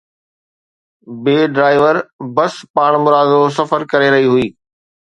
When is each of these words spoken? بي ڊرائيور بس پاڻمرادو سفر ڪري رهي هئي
بي 1.23 1.35
ڊرائيور 1.55 1.95
بس 2.35 2.53
پاڻمرادو 2.77 3.41
سفر 3.61 3.81
ڪري 3.93 4.09
رهي 4.17 4.27
هئي 4.37 4.47